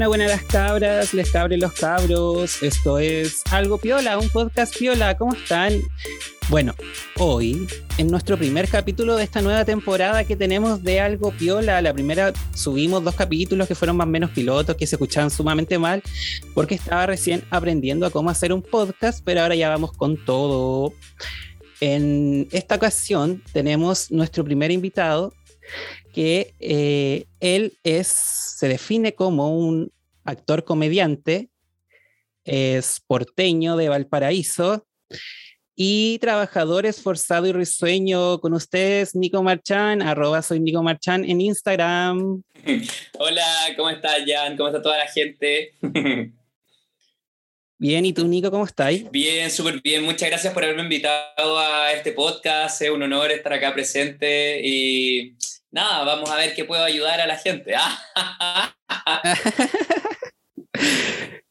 [0.00, 2.62] Buena, buena las cabras, les cabre los cabros.
[2.62, 5.14] Esto es Algo Piola, un podcast Piola.
[5.18, 5.74] ¿Cómo están?
[6.48, 6.74] Bueno,
[7.18, 7.68] hoy,
[7.98, 12.32] en nuestro primer capítulo de esta nueva temporada que tenemos de Algo Piola, la primera
[12.54, 16.02] subimos dos capítulos que fueron más o menos pilotos, que se escuchaban sumamente mal,
[16.54, 20.94] porque estaba recién aprendiendo a cómo hacer un podcast, pero ahora ya vamos con todo.
[21.82, 25.34] En esta ocasión tenemos nuestro primer invitado,
[26.12, 29.92] que eh, él es, se define como un
[30.24, 31.50] actor comediante,
[32.44, 34.86] es porteño de Valparaíso
[35.76, 42.42] y trabajador esforzado y risueño con ustedes, Nico Marchán, arroba soy Nico Marchán en Instagram.
[43.18, 43.46] Hola,
[43.76, 44.56] ¿cómo estás, Jan?
[44.56, 45.72] ¿Cómo está toda la gente?
[47.78, 49.10] Bien, ¿y tú, Nico, cómo estás?
[49.10, 50.04] Bien, súper bien.
[50.04, 52.82] Muchas gracias por haberme invitado a este podcast.
[52.82, 55.34] Es un honor estar acá presente y
[55.70, 57.74] nada, vamos a ver qué puedo ayudar a la gente.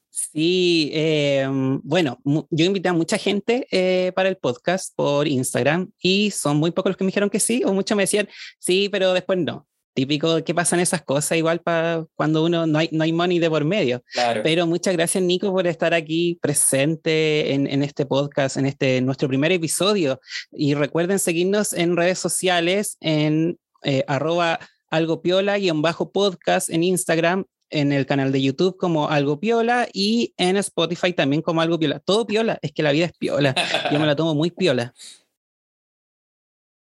[0.10, 6.32] sí, em, bueno, yo invité a mucha gente eh, para el podcast por Instagram y
[6.32, 8.28] son muy pocos los que me dijeron que sí, o muchos me decían
[8.60, 9.66] sí, pero después no.
[9.96, 13.50] Típico que pasan esas cosas igual para cuando uno no hay, no hay money de
[13.50, 14.02] por medio.
[14.44, 19.28] Pero muchas gracias Nico por estar aquí presente en, en este podcast, en este nuestro
[19.28, 20.22] primer episodio.
[20.52, 26.70] Y recuerden seguirnos en redes sociales, en eh, arroba algo piola y en bajo podcast
[26.70, 31.62] en Instagram, en el canal de YouTube como algo piola y en Spotify también como
[31.62, 32.00] algo piola.
[32.00, 33.56] Todo piola, es que la vida es piola.
[33.92, 34.94] Yo me la tomo muy piola.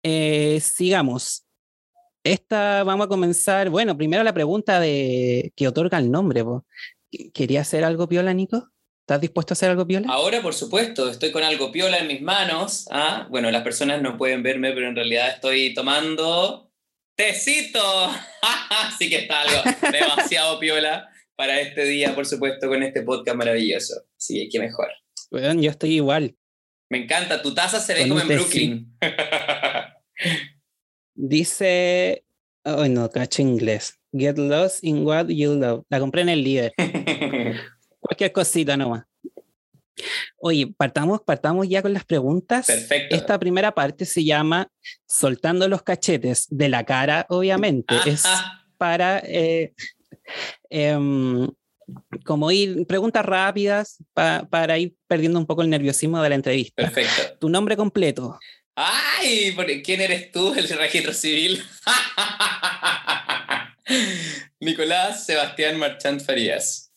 [0.03, 1.45] Eh, sigamos.
[2.25, 3.71] Esta vamos a comenzar.
[3.71, 6.45] Bueno, primero la pregunta de que otorga el nombre.
[7.33, 8.71] ¿Quería hacer algo piola, Nico?
[9.01, 10.07] ¿Estás dispuesto a hacer algo piola?
[10.11, 12.87] Ahora, por supuesto, estoy con algo piola en mis manos.
[12.91, 13.27] ¿ah?
[13.31, 16.68] Bueno, las personas no pueden verme, pero en realidad estoy tomando
[17.19, 17.81] ¡Tecito!
[18.71, 24.03] Así que está algo demasiado piola para este día, por supuesto, con este podcast maravilloso.
[24.17, 24.87] Sí, qué mejor.
[25.29, 26.37] Bueno, yo estoy igual.
[26.89, 28.97] Me encanta, tu taza se ve como en Brooklyn.
[31.17, 32.25] Dice,
[32.65, 33.99] oh no, cacho inglés.
[34.13, 35.85] Get lost in what you love.
[35.89, 36.73] La compré en el líder.
[37.99, 39.08] Cualquier cosita nomás.
[40.39, 42.67] Oye, partamos, partamos ya con las preguntas.
[42.67, 43.15] Perfecto.
[43.15, 44.71] Esta primera parte se llama
[45.07, 47.95] Soltando los cachetes de la cara, obviamente.
[48.07, 48.25] Es
[48.77, 49.73] para eh,
[50.71, 51.49] em,
[52.25, 56.83] como ir, preguntas rápidas para ir perdiendo un poco el nerviosismo de la entrevista.
[56.83, 57.39] Perfecto.
[57.41, 58.39] Tu nombre completo.
[58.75, 59.57] ¡Ay!
[59.85, 61.63] ¿Quién eres tú, el registro civil?
[64.61, 66.93] Nicolás Sebastián Marchant Farías.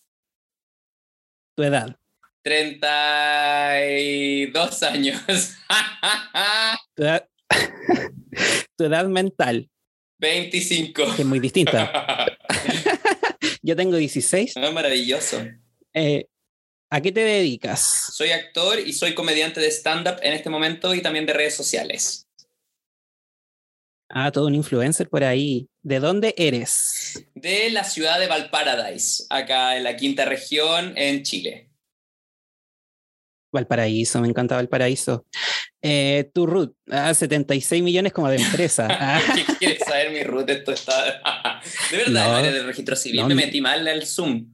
[1.56, 2.01] Tu edad.
[2.44, 5.22] 32 años.
[8.78, 9.70] tu, edad, mental.
[10.20, 11.16] 25.
[11.16, 12.28] Que es muy distinta.
[13.62, 14.54] Yo tengo 16.
[14.58, 15.46] Ah, maravilloso.
[15.94, 16.28] Eh,
[16.90, 18.12] ¿A qué te dedicas?
[18.14, 22.28] Soy actor y soy comediante de stand-up en este momento y también de redes sociales.
[24.10, 25.70] Ah, todo un influencer por ahí.
[25.82, 27.26] ¿De dónde eres?
[27.34, 31.71] De la ciudad de Valparadise, acá en la quinta región, en Chile.
[33.52, 35.26] Valparaíso, me encanta Valparaíso.
[35.82, 38.88] Eh, tu root, ah, 76 millones como de empresa.
[39.36, 40.50] ¿Qué quieres saber mi root?
[40.50, 41.62] Esto está.
[41.92, 44.54] de verdad, no, registro civil me metí mal al Zoom.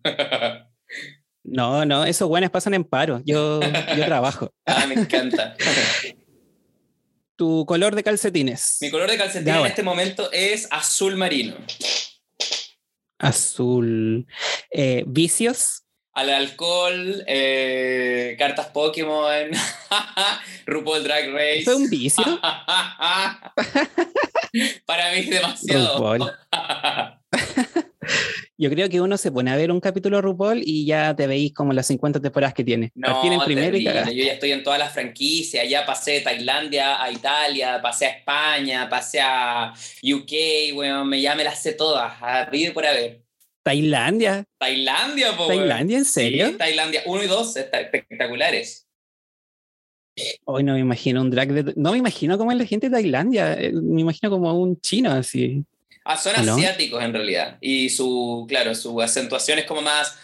[1.44, 3.22] no, no, esos buenos pasan en paro.
[3.26, 4.54] Yo, yo trabajo.
[4.66, 5.56] ah, me encanta.
[7.36, 8.78] tu color de calcetines.
[8.82, 11.56] Mi color de calcetines en este momento es azul marino.
[13.20, 14.28] Azul.
[14.72, 15.87] Eh, ¿Vicios?
[16.18, 19.52] Al alcohol, eh, cartas Pokémon,
[20.66, 21.62] RuPaul Drag Race.
[21.64, 22.24] ¿Fue un vicio?
[24.88, 26.18] Para mí es demasiado.
[28.58, 31.54] Yo creo que uno se pone a ver un capítulo RuPaul y ya te veis
[31.54, 32.92] como las 50 temporeras que tiene.
[32.96, 37.12] No, primero y yo ya estoy en todas las franquicias, ya pasé de Tailandia a
[37.12, 39.72] Italia, pasé a España, pasé a
[40.02, 43.27] UK, bueno, me, ya me las sé todas, a pedir por haber.
[43.68, 44.46] Tailandia.
[44.58, 46.48] Tailandia, po, ¿Tailandia, en serio?
[46.48, 48.88] Sí, Tailandia 1 y 2, espectaculares.
[50.46, 51.74] Hoy no me imagino un drag de...
[51.76, 55.12] No me imagino como es la gente de Tailandia, eh, me imagino como un chino
[55.12, 55.66] así.
[56.06, 57.58] Ah, son asiáticos en realidad.
[57.60, 60.18] Y su, claro, su acentuación es como más...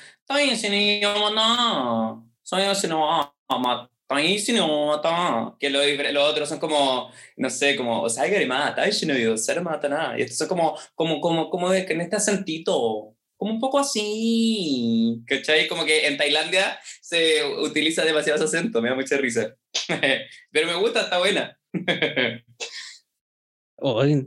[5.60, 11.20] Que los otros son como, no sé, como, o sea, y estos son como, como,
[11.20, 13.13] como, como en este acentito
[13.44, 15.68] como un poco así, ¿cachai?
[15.68, 19.54] Como que en Tailandia se utiliza demasiado ese acento, me da mucha risa.
[20.52, 21.60] Pero me gusta, está buena.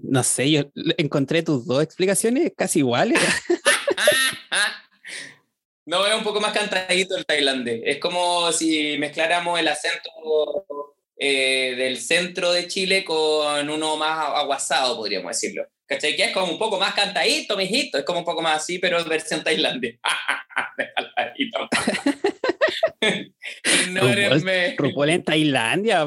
[0.03, 3.19] no sé, yo encontré tus dos explicaciones casi iguales.
[5.89, 7.81] No, es un poco más cantadito el tailandés.
[7.85, 10.11] Es como si mezcláramos el acento
[11.19, 15.67] eh, del centro de Chile con uno más aguasado, podríamos decirlo.
[15.87, 16.17] ¿Cachai?
[16.17, 17.97] Que es como un poco más cantadito, mijito.
[17.99, 20.01] Es como un poco más así, pero versión tailandés.
[23.85, 24.75] Ignórenme.
[24.79, 26.07] RuPaul en Tailandia,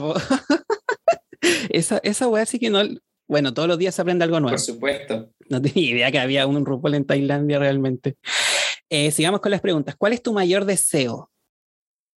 [1.70, 2.82] esa, esa wea sí que no.
[3.28, 4.56] Bueno, todos los días se aprende algo nuevo.
[4.56, 5.32] Por supuesto.
[5.50, 8.18] No tenía idea que había un RuPaul en Tailandia realmente.
[8.90, 9.96] Eh, sigamos con las preguntas.
[9.96, 11.32] ¿Cuál es tu mayor deseo?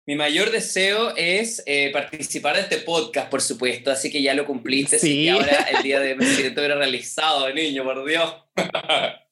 [0.10, 4.44] Mi mayor deseo es eh, participar de este podcast, por supuesto, así que ya lo
[4.44, 5.20] cumpliste, sí.
[5.20, 8.34] y ahora el día de me siento realizado, niño, por Dios.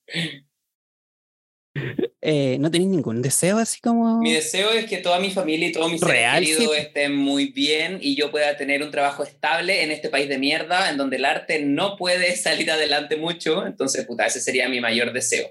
[2.19, 4.19] Eh, ¿No tenéis ningún deseo así como...?
[4.19, 7.99] Mi deseo es que toda mi familia y todos mis seres queridos estén muy bien
[8.01, 11.25] y yo pueda tener un trabajo estable en este país de mierda, en donde el
[11.25, 13.65] arte no puede salir adelante mucho.
[13.65, 15.47] Entonces, puta, ese sería mi mayor deseo.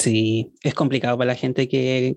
[0.00, 2.16] Sí, es complicado para la gente que,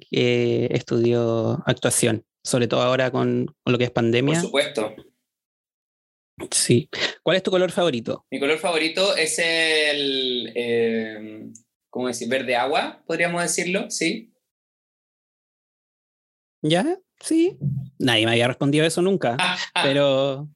[0.71, 4.35] estudió actuación, sobre todo ahora con, lo que es pandemia.
[4.35, 4.95] Por supuesto.
[6.49, 6.89] Sí.
[7.23, 8.25] ¿Cuál es tu color favorito?
[8.31, 11.51] Mi color favorito es el, eh,
[11.89, 12.29] ¿cómo decir?
[12.29, 14.31] Verde agua, podríamos decirlo, ¿sí?
[16.61, 16.97] ¿Ya?
[17.19, 17.57] Sí.
[17.99, 19.35] Nadie me había respondido eso nunca,
[19.83, 20.49] pero...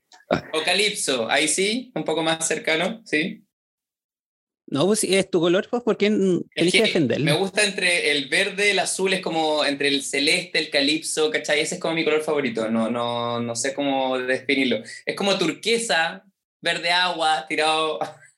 [0.54, 3.47] O calipso, ahí sí, un poco más cercano, ¿sí?
[4.70, 6.08] No, pues si es tu color, pues ¿por qué
[6.56, 7.24] elige defenderlo?
[7.24, 11.62] Me gusta entre el verde, el azul, es como entre el celeste, el calipso, ¿cachai?
[11.62, 14.84] Ese es como mi color favorito, no, no, no sé cómo definirlo.
[15.06, 16.26] Es como turquesa,
[16.60, 17.98] verde agua, tirado,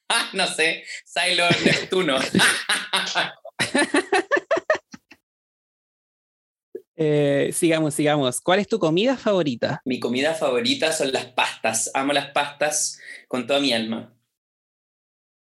[0.34, 2.20] no sé, Sailor Neptuno.
[7.02, 8.42] Eh, sigamos, sigamos.
[8.42, 9.82] ¿Cuál es tu comida favorita?
[9.86, 11.90] Mi comida favorita son las pastas.
[11.94, 13.00] Amo las pastas
[13.30, 14.14] con toda mi alma.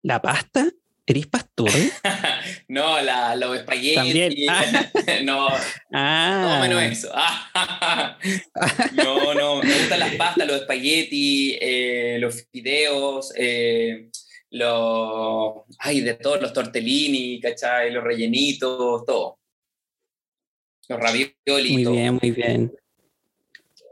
[0.04, 0.68] ¿La pasta?
[1.10, 1.70] ¿Eres pastor?
[2.68, 3.96] no, la, los espaguetis.
[3.96, 4.34] También.
[5.26, 5.48] no,
[5.94, 6.60] ah.
[6.60, 7.14] no menos eso.
[8.94, 14.10] no, no, me gustan las pastas, los espaguetis, eh, los fideos, eh,
[14.50, 15.64] los.
[15.80, 17.90] Ay, de todos, los tortellini, ¿cachai?
[17.92, 19.40] Los rellenitos, todo.
[20.90, 21.72] Los ravioli.
[21.72, 22.74] Muy bien, muy bien.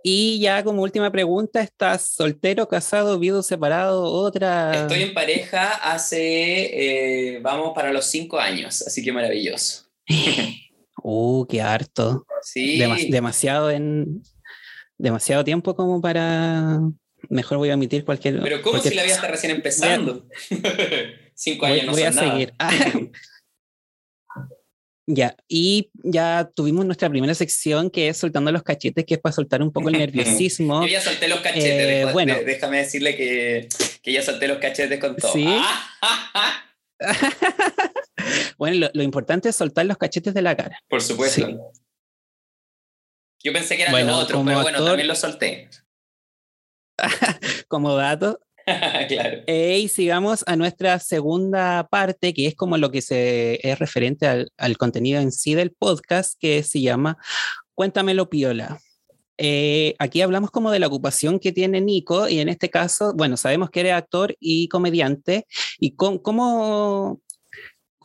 [0.08, 4.82] Y ya como última pregunta, ¿estás soltero, casado, viudo, separado, otra?
[4.82, 9.88] Estoy en pareja hace, eh, vamos para los cinco años, así que maravilloso.
[11.04, 12.24] uh, qué harto.
[12.44, 12.78] Sí.
[13.10, 14.22] demasiado en,
[15.00, 16.82] demasiado tiempo como para,
[17.28, 18.42] mejor voy a omitir cualquier...
[18.44, 20.28] Pero ¿cómo si la vida está recién empezando?
[21.34, 22.54] cinco años no voy a seguir.
[25.08, 29.34] Ya, y ya tuvimos nuestra primera sección que es soltando los cachetes, que es para
[29.34, 30.82] soltar un poco el nerviosismo.
[30.82, 32.36] Yo ya solté los cachetes, eh, bueno.
[32.44, 33.70] déjame decirle que,
[34.02, 35.32] que, ya solté los cachetes con todo.
[35.32, 35.46] Sí.
[38.58, 40.80] bueno, lo, importante es soltar los cachetes de la cara.
[40.88, 41.72] Por supuesto.
[43.44, 45.70] Yo pensé que eran bueno, los otros, pero bueno, también los solté.
[47.68, 48.40] como dato,
[49.48, 54.78] y sigamos a nuestra segunda parte, que es como lo que se, es referente al,
[54.78, 57.18] contenido en sí del podcast, que se llama
[57.74, 58.80] Cuéntamelo Piola.
[59.38, 63.36] Eh, aquí hablamos como de la ocupación que tiene Nico y en este caso, bueno,
[63.36, 65.46] sabemos que eres actor y comediante
[65.78, 67.20] y cómo,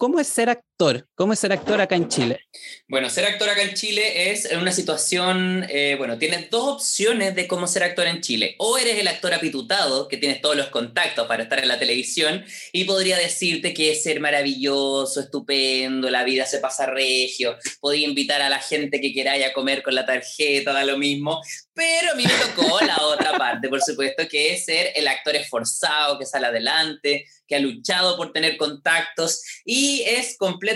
[0.01, 0.49] ¿Cómo es ser
[0.81, 1.07] actor?
[1.15, 2.41] ¿Cómo es ser actor acá en Chile?
[2.89, 7.47] Bueno, ser actor acá en Chile es una situación, eh, bueno, tienes dos opciones de
[7.47, 8.55] cómo ser actor en Chile.
[8.59, 12.45] O eres el actor apitutado, que tienes todos los contactos para estar en la televisión,
[12.73, 18.41] y podría decirte que es ser maravilloso, estupendo, la vida se pasa regio, podía invitar
[18.41, 21.43] a la gente que queráis a comer con la tarjeta, da lo mismo,
[21.75, 25.37] pero a mí me tocó la otra parte, por supuesto, que es ser el actor
[25.37, 30.70] esforzado, que sale adelante, que ha luchado por tener contactos y es completamente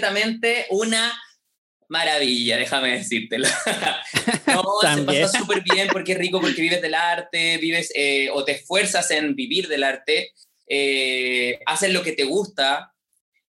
[0.70, 1.12] una
[1.88, 3.46] maravilla, déjame decírtelo.
[4.46, 8.44] no, se pasa súper bien porque es rico, porque vives del arte, vives eh, o
[8.44, 10.32] te esfuerzas en vivir del arte,
[10.68, 12.94] eh, haces lo que te gusta,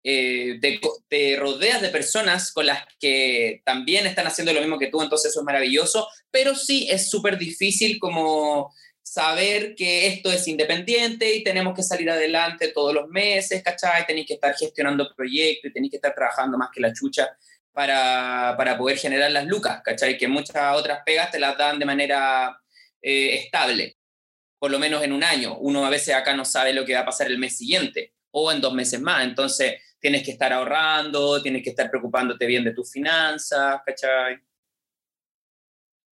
[0.02, 4.86] eh, te, te, rodeas de personas con las que también están haciendo lo mismo que
[4.86, 8.72] tú, entonces eso es maravilloso, pero sí es súper difícil como
[9.10, 14.06] saber que esto es independiente y tenemos que salir adelante todos los meses, ¿cachai?
[14.06, 17.28] Tenéis que estar gestionando proyectos y tenéis que estar trabajando más que la chucha
[17.72, 20.16] para, para, poder generar las lucas, ¿cachai?
[20.16, 22.56] Que muchas otras pegas te las dan de manera
[23.02, 23.96] eh, estable,
[24.60, 25.58] por lo menos en un año.
[25.58, 28.52] Uno a veces acá no sabe lo que va a pasar el mes siguiente o
[28.52, 32.74] en dos meses más, entonces tienes que estar ahorrando, tienes que estar preocupándote bien de
[32.74, 34.38] tus finanzas, ¿cachai?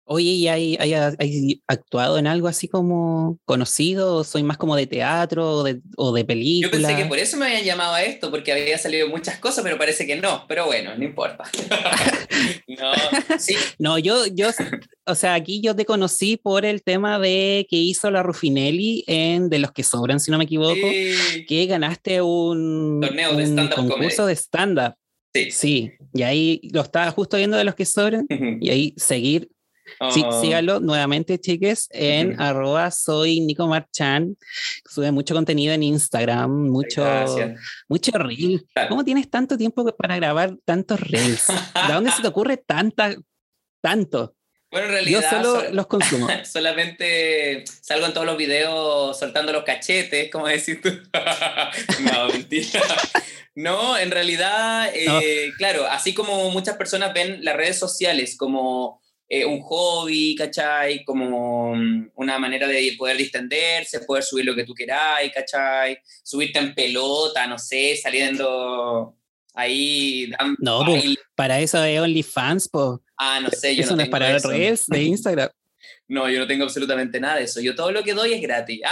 [0.07, 4.23] Oye, ¿y hay, hay, hay actuado en algo así como conocido?
[4.23, 6.71] ¿Soy más como de teatro o de, o de película?
[6.71, 9.63] Yo pensé que por eso me habían llamado a esto, porque había salido muchas cosas,
[9.63, 10.45] pero parece que no.
[10.47, 11.43] Pero bueno, no importa.
[12.67, 12.91] no,
[13.39, 13.55] sí.
[13.79, 14.49] no, yo, yo,
[15.07, 19.49] o sea, aquí yo te conocí por el tema de que hizo la Rufinelli en
[19.49, 20.87] De los que sobran, si no me equivoco,
[21.47, 24.93] que ganaste un, Torneo de un concurso de stand-up.
[25.33, 25.51] Sí.
[25.51, 29.49] sí, y ahí lo estaba justo viendo de los que sobran, y ahí seguir
[30.11, 32.41] Sí, Oh, síganlo nuevamente, chiques, en Ujú.
[32.41, 34.35] arroba soy Nico Marchan.
[34.89, 37.59] Sube mucho contenido en Instagram, mucho, Gracias.
[37.87, 38.65] mucho reel.
[38.73, 38.89] Claro.
[38.89, 41.47] ¿Cómo tienes tanto tiempo para grabar tantos reels?
[41.87, 43.15] ¿De dónde se te ocurre tanta,
[43.81, 44.35] tanto?
[44.71, 46.27] Bueno, en Yo realidad solo sol- los consumo.
[46.45, 50.89] solamente salgo en todos los videos soltando los cachetes, como decís tú.
[52.01, 52.81] no, mentira.
[53.53, 59.43] No, en realidad, eh, claro, así como muchas personas ven las redes sociales como eh,
[59.45, 61.03] un hobby, ¿cachai?
[61.03, 65.97] Como mm, una manera de poder distenderse, poder subir lo que tú queráis, ¿cachai?
[66.23, 69.15] Subirte en pelota, no sé, saliendo
[69.53, 70.31] ahí.
[70.59, 71.17] No, baile.
[71.35, 73.01] para eso es OnlyFans, po.
[73.17, 74.49] Ah, no sé, yo Eso no no es para eso.
[74.49, 75.49] reels de Instagram.
[76.07, 77.61] No, yo no tengo absolutamente nada de eso.
[77.61, 78.81] Yo todo lo que doy es gratis.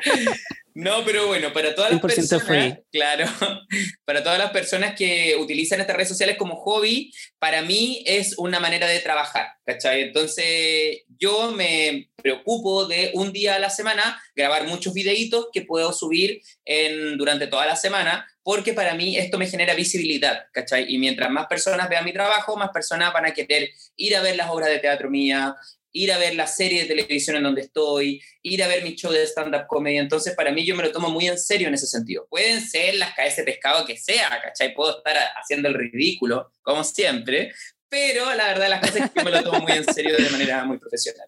[0.74, 2.76] No, pero bueno, para todas las 100% personas, free.
[2.92, 3.26] claro,
[4.04, 8.60] para todas las personas que utilizan estas redes sociales como hobby, para mí es una
[8.60, 10.02] manera de trabajar, ¿cachai?
[10.02, 15.92] Entonces, yo me preocupo de un día a la semana grabar muchos videitos que puedo
[15.92, 20.86] subir en, durante toda la semana, porque para mí esto me genera visibilidad, ¿cachai?
[20.88, 24.36] Y mientras más personas vean mi trabajo, más personas van a querer ir a ver
[24.36, 25.56] las obras de teatro mía,
[25.92, 29.12] ir a ver la serie de televisión en donde estoy, ir a ver mi show
[29.12, 29.98] de stand-up comedy.
[29.98, 32.26] Entonces, para mí, yo me lo tomo muy en serio en ese sentido.
[32.28, 34.74] Pueden ser las cabezas de pescado que sea, ¿cachai?
[34.74, 37.52] Puedo estar haciendo el ridículo, como siempre,
[37.88, 40.64] pero la verdad, las cosas es que me lo tomo muy en serio de manera
[40.64, 41.26] muy profesional.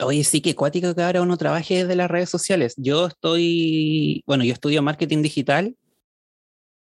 [0.00, 2.74] Oye, sí, que cuático que ahora uno trabaje desde las redes sociales.
[2.76, 5.76] Yo estoy, bueno, yo estudio marketing digital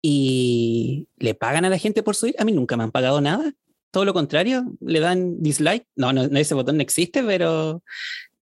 [0.02, 2.34] y le pagan a la gente por subir.
[2.38, 3.54] A mí nunca me han pagado nada.
[3.90, 5.86] Todo lo contrario, le dan dislike.
[5.96, 7.82] No, no, no, ese botón no existe, pero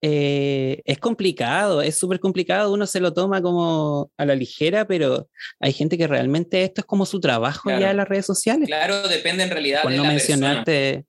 [0.02, 2.72] eh, es complicado, es súper complicado.
[2.74, 6.86] Uno se lo toma como a la ligera, pero hay gente que realmente esto es
[6.86, 7.82] como su trabajo Claro.
[7.82, 8.68] ya en las redes sociales.
[8.68, 10.38] Claro, depende en realidad por de no la persona.
[10.38, 11.06] mencionarte.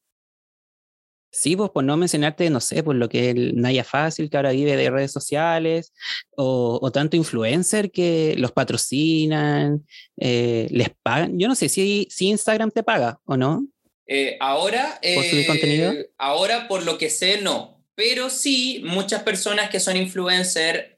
[1.33, 4.53] Sí, pues por no mencionarte, no sé, por lo que el Naya Fácil, que ahora
[4.53, 5.93] vive de redes sociales,
[6.35, 9.85] o, o tanto influencer que los patrocinan,
[10.19, 11.39] eh, les pagan.
[11.39, 13.67] Yo no sé si, si Instagram te paga o no.
[14.07, 15.95] Eh, ahora, ¿Por subir eh, contenido?
[16.17, 17.85] ahora, por lo que sé, no.
[17.95, 20.97] Pero sí, muchas personas que son influencers,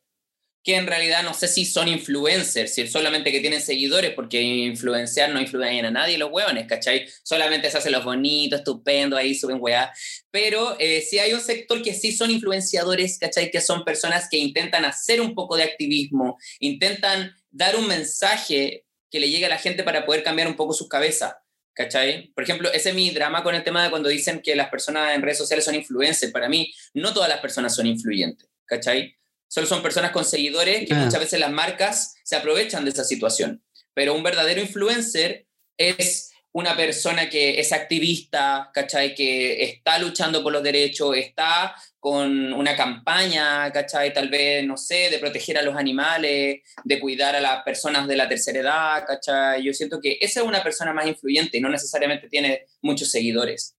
[0.64, 5.30] que en realidad no sé si son influencers, si solamente que tienen seguidores, porque influenciar
[5.30, 7.06] no influyen a nadie los hueones, ¿cachai?
[7.22, 9.90] Solamente se hacen los bonitos, estupendos, ahí suben weá.
[10.30, 13.50] Pero eh, sí hay un sector que sí son influenciadores, ¿cachai?
[13.50, 19.20] Que son personas que intentan hacer un poco de activismo, intentan dar un mensaje que
[19.20, 21.32] le llegue a la gente para poder cambiar un poco sus cabezas.
[21.78, 22.32] ¿Cachai?
[22.35, 25.14] Por ejemplo, ese es mi drama con el tema de cuando dicen que las personas
[25.14, 26.32] en redes sociales son influencers.
[26.32, 29.14] Para mí, no todas las personas son influyentes, ¿cachai?
[29.47, 31.04] Solo son personas con seguidores que Ah.
[31.04, 33.62] muchas veces las marcas se aprovechan de esa situación.
[33.94, 35.47] Pero un verdadero influencer
[35.78, 39.14] es una persona que es activista, ¿cachai?
[39.14, 44.12] Que está luchando por los derechos, está con una campaña, ¿cachai?
[44.12, 48.16] Tal vez, no sé, de proteger a los animales, de cuidar a las personas de
[48.16, 49.62] la tercera edad, ¿cachai?
[49.64, 53.74] Yo siento que esa es una persona más influyente y no necesariamente tiene muchos seguidores.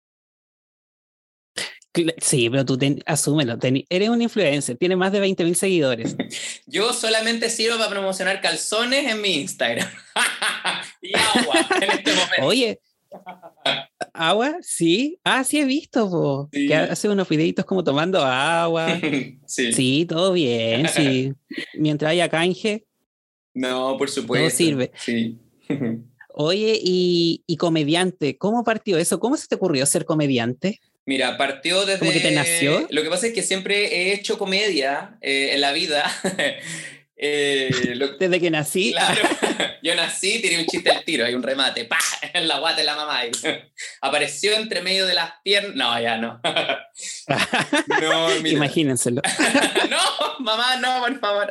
[2.21, 3.59] Sí, pero tú ten- asúmelo.
[3.59, 6.15] ten- eres un influencer, tienes más de 20 mil seguidores.
[6.67, 9.89] Yo solamente sirvo para promocionar calzones en mi Instagram.
[11.03, 12.43] y agua en este momento.
[12.47, 12.81] Oye,
[14.13, 15.19] agua, sí.
[15.25, 16.69] Ah, sí he visto, po, Sí.
[16.69, 18.99] que hace unos videitos como tomando agua.
[19.47, 19.73] sí.
[19.73, 21.33] Sí, todo bien, sí.
[21.75, 22.85] Mientras haya canje.
[23.55, 24.57] No, por supuesto.
[24.57, 24.93] sirve.
[24.97, 25.39] Sí.
[26.35, 29.19] Oye, y, y comediante, ¿cómo partió eso?
[29.19, 30.79] ¿Cómo se te ocurrió ser comediante?
[31.05, 31.99] Mira, partió desde...
[32.01, 32.87] ¿Cómo que te nació?
[32.91, 36.05] Lo que pasa es que siempre he hecho comedia eh, en la vida.
[37.17, 38.93] Eh, lo- Desde que nací.
[38.93, 39.21] Claro,
[39.89, 41.99] yo nací, tiré un chiste al tiro, hay un remate, ¡pa!
[42.35, 43.25] En la guata de la mamá.
[43.25, 43.31] y
[44.03, 45.75] apareció entre medio de las piernas.
[45.75, 46.41] No, ya no.
[48.03, 48.57] No, mira.
[48.57, 49.23] Imagínenselo.
[49.91, 51.49] no, mamá, no, por favor.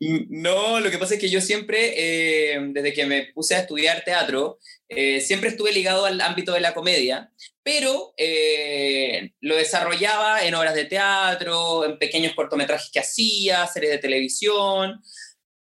[0.00, 4.02] No, lo que pasa es que yo siempre, eh, desde que me puse a estudiar
[4.04, 7.30] teatro, eh, siempre estuve ligado al ámbito de la comedia,
[7.62, 13.98] pero eh, lo desarrollaba en obras de teatro, en pequeños cortometrajes que hacía, series de
[13.98, 15.00] televisión,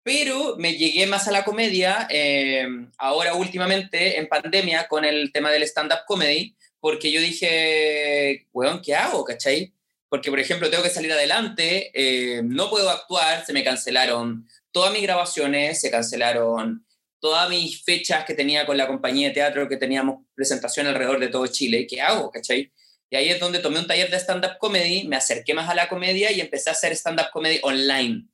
[0.07, 2.65] pero me llegué más a la comedia eh,
[2.97, 8.95] ahora últimamente en pandemia con el tema del stand-up comedy, porque yo dije, weón, ¿qué
[8.95, 9.25] hago?
[9.25, 9.73] ¿Cachai?
[10.07, 14.93] Porque, por ejemplo, tengo que salir adelante, eh, no puedo actuar, se me cancelaron todas
[14.93, 16.87] mis grabaciones, se cancelaron
[17.19, 21.27] todas mis fechas que tenía con la compañía de teatro, que teníamos presentación alrededor de
[21.27, 21.85] todo Chile.
[21.85, 22.31] ¿Qué hago?
[22.31, 22.71] ¿Cachai?
[23.09, 25.89] Y ahí es donde tomé un taller de stand-up comedy, me acerqué más a la
[25.89, 28.29] comedia y empecé a hacer stand-up comedy online.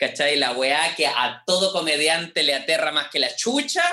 [0.00, 0.36] ¿Cachai?
[0.36, 3.84] La weá que a todo comediante le aterra más que la chucha,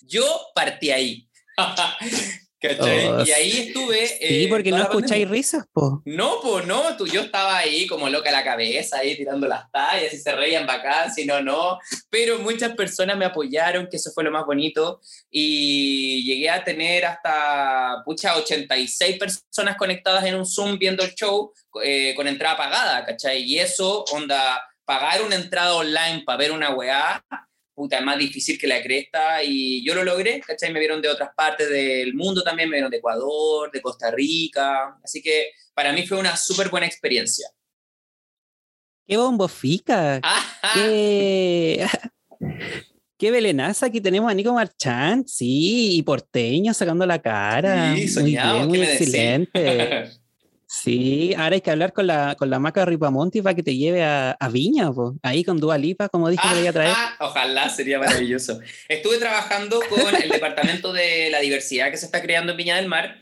[0.00, 1.28] yo partí ahí.
[2.58, 3.08] ¿Cachai?
[3.08, 4.06] Oh, y ahí estuve.
[4.06, 6.02] Sí, eh, porque no escucháis risas, po.
[6.06, 10.12] No, pues no, tú, yo estaba ahí como loca la cabeza, ahí tirando las tallas
[10.14, 11.78] y se reían bacán, si no, no.
[12.08, 15.00] Pero muchas personas me apoyaron, que eso fue lo más bonito.
[15.30, 21.52] Y llegué a tener hasta, pucha, 86 personas conectadas en un Zoom viendo el show
[21.84, 23.42] eh, con entrada pagada, ¿cachai?
[23.42, 27.22] Y eso, onda, pagar una entrada online para ver una weá,
[27.74, 30.72] puta, es más difícil que la cresta y yo lo logré, ¿cachai?
[30.72, 34.96] Me vieron de otras partes del mundo también, me vieron de Ecuador, de Costa Rica,
[35.04, 37.48] así que para mí fue una súper buena experiencia.
[39.06, 40.20] ¡Qué bombofica!
[40.22, 40.70] Ajá.
[40.74, 41.86] ¡Qué...
[43.18, 43.86] ¡Qué belenaza!
[43.86, 47.94] Aquí tenemos a Nico Marchand, sí, y porteño sacando la cara.
[47.94, 49.08] Sí, muy soñado, bien, ¿qué muy me decís?
[49.08, 50.10] excelente.
[50.82, 54.04] Sí, ahora hay que hablar con la, con la maca Ripamonti para que te lleve
[54.04, 55.16] a, a Viña, po.
[55.22, 56.90] ahí con Dua Lipa, como dijo que le iba a traer.
[56.90, 58.60] Ajá, ojalá, sería maravilloso.
[58.88, 62.88] Estuve trabajando con el Departamento de la Diversidad que se está creando en Viña del
[62.88, 63.16] Mar,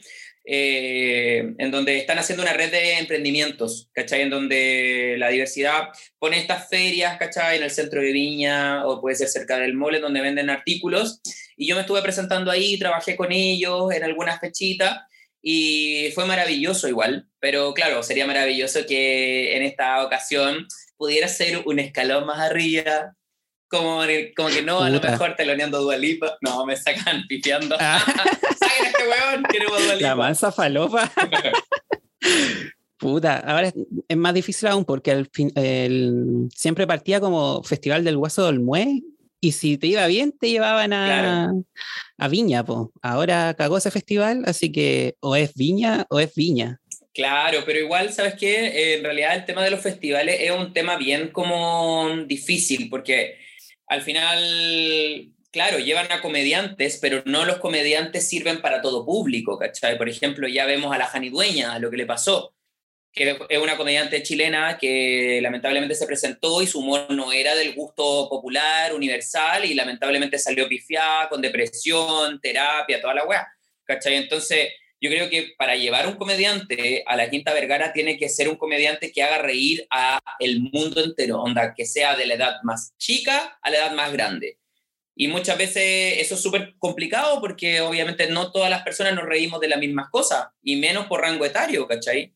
[0.44, 4.22] eh, en donde están haciendo una red de emprendimientos, ¿cachai?
[4.22, 7.58] En donde la diversidad pone estas ferias, ¿cachai?
[7.58, 11.20] En el centro de Viña o puede ser cerca del mole donde venden artículos.
[11.56, 14.98] Y yo me estuve presentando ahí, trabajé con ellos en algunas fechitas
[15.46, 20.66] y fue maravilloso igual, pero claro, sería maravilloso que en esta ocasión
[20.96, 23.14] pudiera ser un escalón más arriba,
[23.68, 24.00] como,
[24.34, 27.76] como que no, a lo mejor teloneando Dualipa, no, me sacan pifiando.
[27.80, 28.02] Ah.
[28.58, 29.42] ¡Saquen a este weón!
[29.50, 31.12] Queremos Dua La mansa falopa.
[32.96, 33.74] Puta, ahora es,
[34.08, 38.60] es más difícil aún porque al fin, el- siempre partía como Festival del Hueso del
[38.60, 39.02] Mue
[39.44, 41.64] y si te iba bien te llevaban a, Claro.
[42.18, 42.92] a Viña, po.
[43.02, 46.80] Ahora cagó ese festival, así que o es Viña o es Viña.
[47.12, 48.66] Claro, pero igual, ¿sabes qué?
[48.66, 53.36] Eh, en realidad el tema de los festivales es un tema bien como difícil, porque
[53.86, 59.96] al final, claro, llevan a comediantes, pero no los comediantes sirven para todo público, ¿cachai?
[59.98, 62.53] Por ejemplo, ya vemos a la Jani Dueña, lo que le pasó,
[63.14, 67.72] que es una comediante chilena que lamentablemente se presentó y su humor no era del
[67.72, 73.46] gusto popular, universal, y lamentablemente salió pifiada, con depresión, terapia, toda la weá,
[73.84, 74.16] ¿cachai?
[74.16, 78.48] Entonces yo creo que para llevar un comediante a la Quinta Vergara tiene que ser
[78.48, 82.56] un comediante que haga reír a el mundo entero, onda, que sea de la edad
[82.64, 84.58] más chica a la edad más grande.
[85.14, 89.60] Y muchas veces eso es súper complicado porque obviamente no todas las personas nos reímos
[89.60, 92.34] de las mismas cosas, y menos por rango etario, ¿cachai?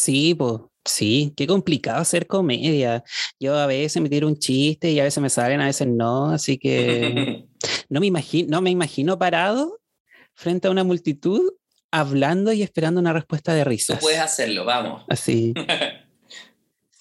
[0.00, 0.54] Sí, pues,
[0.86, 3.04] sí, qué complicado hacer comedia.
[3.38, 6.30] Yo a veces me tiro un chiste y a veces me salen, a veces no,
[6.30, 7.46] así que
[7.90, 9.78] no me imagino, no me imagino parado
[10.34, 11.52] frente a una multitud
[11.90, 14.00] hablando y esperando una respuesta de Tú risas.
[14.00, 15.04] puedes hacerlo, vamos.
[15.08, 15.52] Así.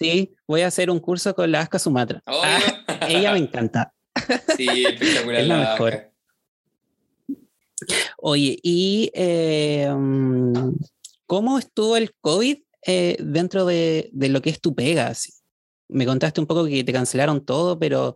[0.01, 2.21] Sí, voy a hacer un curso con la Aska Sumatra.
[2.25, 2.39] Obvio.
[2.87, 3.93] Ah, ella me encanta.
[4.55, 5.41] Sí, espectacular.
[5.41, 5.91] Es la la mejor.
[5.91, 6.11] vaca.
[8.17, 9.89] Oye, ¿y eh,
[11.25, 15.13] cómo estuvo el COVID eh, dentro de, de lo que es tu pega?
[15.89, 18.15] Me contaste un poco que te cancelaron todo, pero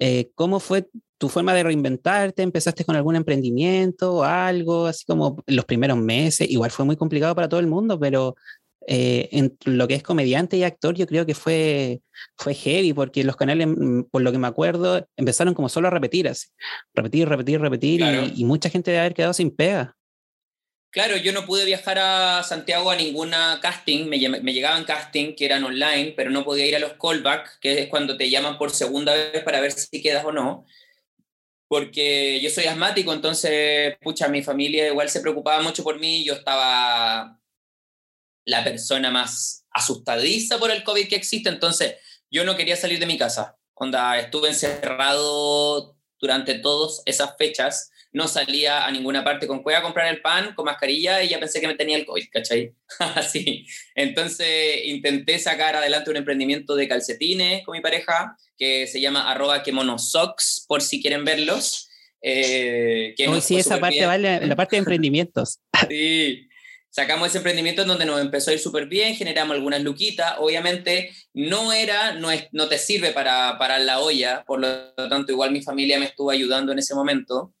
[0.00, 2.42] eh, ¿cómo fue tu forma de reinventarte?
[2.42, 6.50] ¿Empezaste con algún emprendimiento o algo, así como los primeros meses?
[6.50, 8.34] Igual fue muy complicado para todo el mundo, pero
[8.88, 12.00] eh, en lo que es comediante y actor, yo creo que fue,
[12.36, 15.92] fue heavy, porque los canales, mm, por lo que me acuerdo, empezaron como solo a
[15.92, 16.48] repetir, así.
[16.92, 18.26] Repetir, repetir, repetir, Claro.
[18.34, 19.94] y, y mucha gente debe haber quedado sin pega.
[20.92, 25.64] Claro, yo no pude viajar a Santiago a ninguna casting, me, llegaban casting que eran
[25.64, 29.14] online, pero no podía ir a los callback, que es cuando te llaman por segunda
[29.14, 30.66] vez para ver si quedas o no.
[31.66, 36.34] Porque yo soy asmático, entonces, pucha, mi familia igual se preocupaba mucho por mí, yo
[36.34, 37.40] estaba
[38.44, 41.96] la persona más asustadiza por el COVID que existe, entonces
[42.30, 43.56] yo no quería salir de mi casa.
[43.72, 49.82] Onda, estuve encerrado durante todas esas fechas no salía a ninguna parte con cueva a
[49.82, 52.72] comprar el pan con mascarilla y ya pensé que me tenía el COVID, ¿cachai?
[52.98, 53.66] Así.
[53.94, 59.62] Entonces intenté sacar adelante un emprendimiento de calcetines con mi pareja que se llama arroba
[59.62, 61.88] kemonosocks, por si quieren verlos.
[62.20, 64.06] Eh, que nos sí, esa parte bien.
[64.06, 65.58] vale, la parte de emprendimientos.
[65.88, 66.48] Sí,
[66.94, 70.34] Sacamos ese emprendimiento en donde nos empezó a ir súper bien, generamos algunas luquitas.
[70.38, 75.32] Obviamente no era, no, es, no te sirve para parar la olla, por lo tanto
[75.32, 77.54] igual mi familia me estuvo ayudando en ese momento.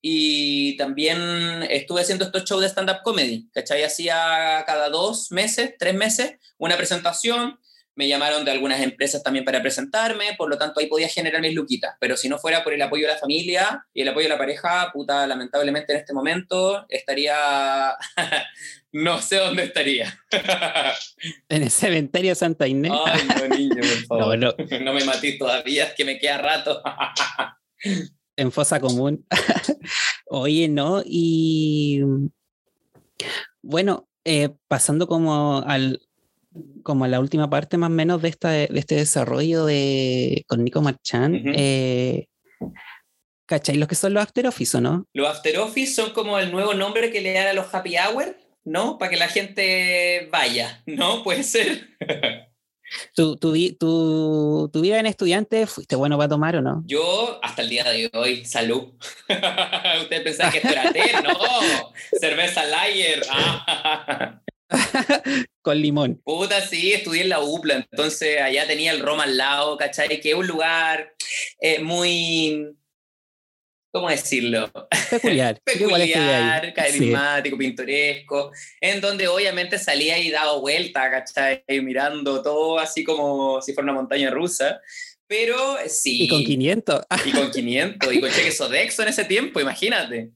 [0.00, 3.82] Y también estuve haciendo estos shows de stand-up comedy, ¿cachai?
[3.82, 7.58] Hacía cada dos meses, tres meses, una presentación
[7.98, 11.52] me llamaron de algunas empresas también para presentarme, por lo tanto ahí podía generar mis
[11.52, 14.34] luquitas, pero si no fuera por el apoyo de la familia y el apoyo de
[14.34, 17.96] la pareja, puta, lamentablemente en este momento estaría,
[18.92, 20.16] no sé dónde estaría.
[21.48, 22.92] en el cementerio Santa Inés.
[23.04, 24.38] Ay, no, niño, por favor.
[24.38, 24.78] No, no.
[24.80, 26.80] no me maté todavía, es que me queda rato.
[28.38, 29.26] En fosa común.
[30.26, 31.02] Oye, ¿no?
[31.04, 32.02] Y
[33.62, 36.00] bueno, eh, pasando como al,
[36.82, 40.80] como la última parte más o menos de, esta, de este desarrollo de, con Nico
[40.80, 42.28] Marchand, eh,
[43.46, 43.76] ¿cachai?
[43.76, 45.06] Los que son los After Office, ¿o no?
[45.12, 48.36] Los After Office son como el nuevo nombre que le dan a los Happy Hour,
[48.64, 48.98] ¿no?
[48.98, 51.22] Para que la gente vaya, ¿no?
[51.24, 51.96] Puede ser.
[53.14, 56.82] ¿Tu, tu, tu, tu vida en estudiante fuiste bueno para tomar o no?
[56.86, 58.92] Yo, hasta el día de hoy, salud.
[60.02, 61.92] Usted pensaba que té, no.
[62.20, 63.22] Cerveza Lager.
[63.30, 64.40] Ah.
[65.62, 66.20] Con limón.
[66.24, 70.20] Puta, sí, estudié en la UPLA, entonces allá tenía el Roma al lado, ¿cachai?
[70.20, 71.14] Que es un lugar
[71.60, 72.74] eh, muy...
[73.90, 74.70] ¿Cómo decirlo?
[75.10, 75.58] Peculiar.
[75.64, 81.64] Peculiar, carismático, pintoresco, en donde obviamente salía y daba vuelta, ¿cachai?
[81.82, 84.80] Mirando todo así como si fuera una montaña rusa.
[85.26, 86.24] Pero sí.
[86.24, 87.00] Y con 500.
[87.24, 88.12] Y con 500.
[88.12, 90.32] y con cheque Sodexo en ese tiempo, imagínate.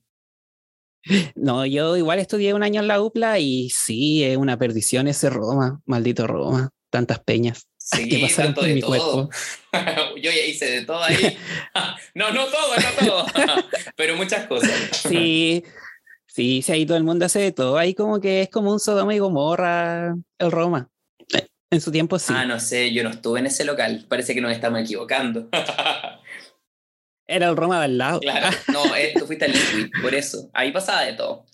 [1.35, 5.31] No, yo igual estudié un año en la UPLA y sí, es una perdición ese
[5.31, 7.67] Roma, maldito Roma, tantas peñas.
[7.93, 9.29] Sí, tanto de mi todo.
[9.29, 9.31] Cuerpo.
[10.17, 11.17] yo ya hice de todo ahí.
[12.15, 13.27] no, no todo, no todo,
[13.97, 14.71] pero muchas cosas.
[14.93, 15.65] sí,
[16.27, 17.79] sí, sí, ahí todo el mundo hace de todo.
[17.79, 20.89] Ahí como que es como un Sodoma y Gomorra el Roma.
[21.71, 22.35] En su tiempo sí.
[22.37, 24.05] Ah, no sé, yo no estuve en ese local.
[24.07, 25.49] Parece que nos estamos equivocando.
[27.27, 28.21] Era el Roma del lado.
[28.21, 30.51] Claro, no, eh, tú fuiste al Liquid, por eso.
[30.53, 31.47] Ahí pasaba de todo.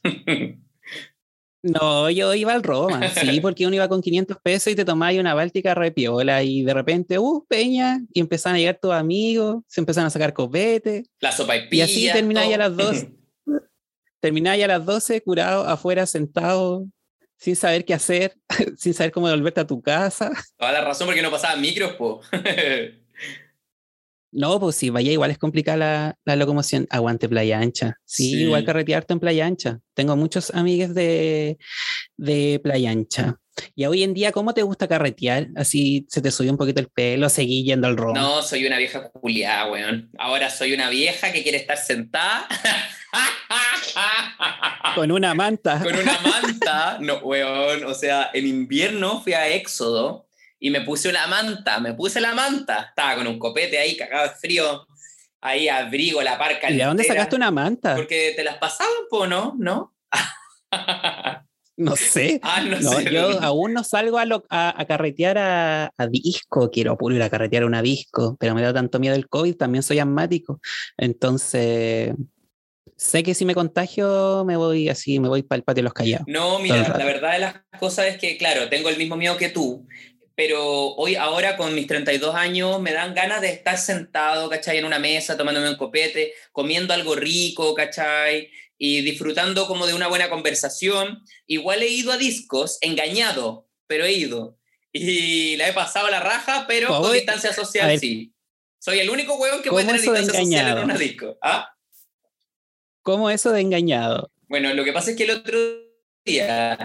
[1.63, 5.19] No, yo iba al Roma, sí, porque uno iba con 500 pesos y te tomaba
[5.19, 9.81] una báltica repiola y de repente, uh, peña, y empezaban a llegar tus amigos, se
[9.81, 11.05] empezaron a sacar copete.
[11.21, 13.13] La sopa y Y así terminaba ya a las 12.
[14.21, 16.87] terminaba ya a las 12 curado afuera sentado
[17.37, 18.37] sin saber qué hacer,
[18.77, 20.31] sin saber cómo devolverte a tu casa.
[20.57, 22.21] Toda la razón porque no pasaban micros, po.
[24.31, 26.87] No, pues sí, vaya, igual es complicada la, locomoción.
[26.91, 27.97] Aguante Playa Ancha.
[28.05, 29.81] Sí, igual carretearte en Playa Ancha.
[29.95, 31.59] Tengo muchos amigos de,
[32.17, 33.39] de Playa Ancha.
[33.75, 35.49] Y hoy en día, ¿cómo te gusta carretear?
[35.57, 38.15] Así se te subió un poquito el pelo, seguí yendo al ron.
[38.15, 40.11] No, soy una vieja culiada, weón.
[40.19, 42.47] Ahora soy una vieja que quiere estar sentada.
[44.95, 45.81] Con una manta.
[45.83, 46.99] Con una manta.
[47.01, 47.85] No, weón.
[47.85, 50.28] O sea, en invierno fui a Éxodo
[50.61, 54.29] y me puse una manta, me puse la manta, estaba con un copete ahí, cagado
[54.29, 54.87] de frío,
[55.41, 56.71] ahí abrigo la parca.
[56.71, 57.95] ¿Y de dónde sacaste una manta?
[57.95, 59.55] Porque te las pasaban, po, ¿no?
[59.59, 59.95] ¿No?
[61.77, 62.41] no sé.
[62.43, 63.11] Ah, no, sé.
[63.13, 67.67] Yo aún no salgo a, a, carretear a, disco, quiero puro ir a carretear a
[67.67, 70.61] una disco, pero me da tanto miedo el COVID, también soy asmático.
[70.97, 72.15] Entonces,
[72.97, 75.93] sé que si me contagio me voy así, me voy para el patio de los
[75.93, 76.27] callados.
[76.27, 79.51] No, mira, la verdad de las cosas es que, claro, tengo el mismo miedo que
[79.51, 79.87] tú,
[80.39, 84.79] pero hoy, ahora con mis 32 años, me dan ganas de estar sentado, ¿cachai?
[84.79, 88.49] En una mesa, tomándome un copete, comiendo algo rico, ¿cachai?
[88.79, 91.25] Y disfrutando como de una buena conversación.
[91.49, 94.57] Igual he ido a discos, engañado, pero he ido.
[94.93, 98.33] Y la he pasado a la raja, pero con distancia social sí.
[98.79, 101.37] Soy el único huevón que puede tener distancia social en una disco.
[101.43, 101.75] ¿Ah?
[103.03, 104.31] ¿Cómo eso de engañado?
[104.47, 105.59] Bueno, lo que pasa es que el otro
[106.25, 106.79] día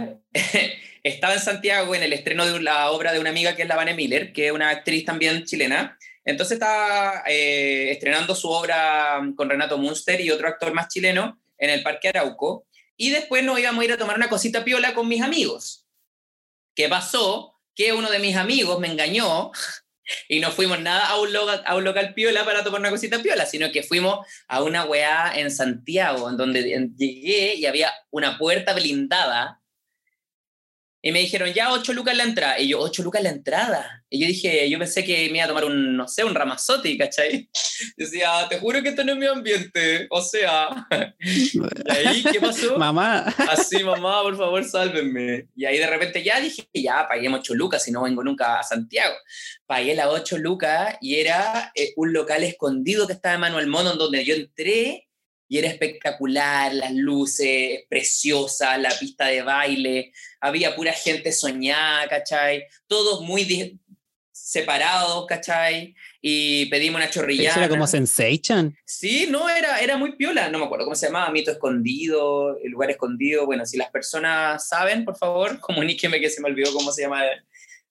[1.03, 3.75] estaba en Santiago en el estreno de la obra de una amiga que es la
[3.75, 5.97] Vane Miller, que es una actriz también chilena.
[6.23, 11.69] Entonces estaba eh, estrenando su obra con Renato Munster y otro actor más chileno en
[11.69, 12.65] el Parque Arauco.
[12.95, 15.85] Y después nos íbamos a ir a tomar una cosita piola con mis amigos.
[16.73, 17.59] ¿Qué pasó?
[17.75, 19.51] Que uno de mis amigos me engañó
[20.29, 23.21] y no fuimos nada a un, local, a un local piola para tomar una cosita
[23.21, 28.37] piola, sino que fuimos a una weá en Santiago, en donde llegué y había una
[28.37, 29.59] puerta blindada
[31.05, 32.57] y me dijeron, ya, ocho lucas la entrada.
[32.57, 34.05] Y yo, ocho lucas la entrada.
[34.09, 36.97] Y yo dije, yo pensé que me iba a tomar un, no sé, un ramazote,
[36.97, 37.49] ¿cachai?
[37.97, 40.07] Decía, te juro que esto no es mi ambiente.
[40.09, 40.87] O sea,
[41.19, 42.77] ¿y ahí qué pasó?
[42.79, 43.25] Mamá.
[43.49, 45.49] Así, mamá, por favor, sálvenme.
[45.57, 48.63] Y ahí de repente ya dije, ya, paguemos ocho lucas, si no vengo nunca a
[48.63, 49.15] Santiago.
[49.65, 53.95] Pagué las ocho lucas y era eh, un local escondido que estaba en Manuel Mono,
[53.95, 55.02] donde yo entré
[55.53, 60.11] y era espectacular, las luces preciosas, la pista de baile,
[60.41, 62.65] había pura gente soñada, ¿cachai?
[62.87, 63.79] Todos muy
[64.31, 65.93] separados, ¿cachai?
[66.19, 67.51] Y pedimos una chorrillana.
[67.51, 68.75] ¿Eso era como Sensation?
[68.83, 72.71] Sí, no, era, era muy piola, no me acuerdo cómo se llamaba, Mito Escondido, el
[72.71, 73.45] lugar escondido.
[73.45, 77.21] Bueno, si las personas saben, por favor, comuníqueme que se me olvidó cómo se llama